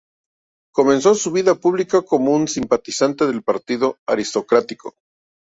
[0.73, 4.95] Comenzó su vida pública como un simpatizante del partido aristocrático.